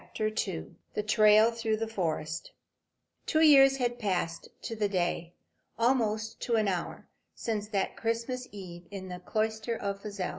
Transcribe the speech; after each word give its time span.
]II 0.19 0.75
THE 0.95 1.03
TRAIL 1.03 1.51
THROUGH 1.51 1.75
THE 1.77 1.87
FOREST 1.87 2.47
II 2.47 2.53
Two 3.27 3.41
years 3.41 3.77
had 3.77 3.99
passed, 3.99 4.47
to 4.63 4.83
a 4.83 4.87
day, 4.87 5.35
almost 5.77 6.39
to 6.41 6.55
an 6.55 6.67
hour, 6.67 7.07
since 7.35 7.67
that 7.67 7.95
Christmas 7.95 8.47
eve 8.51 8.87
in 8.89 9.09
the 9.09 9.19
cloister 9.19 9.75
of 9.75 10.01
Pfalzel. 10.01 10.29